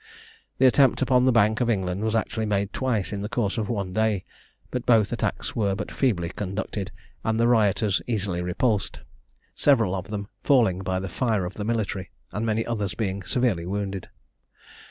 [0.57, 3.69] The attempt upon the Bank of England was actually made twice in the course of
[3.69, 4.25] one day;
[4.71, 6.89] but both attacks were but feebly conducted,
[7.23, 9.01] and the rioters easily repulsed,
[9.53, 13.67] several of them falling by the fire of the military, and many others being severely
[13.67, 14.09] wounded.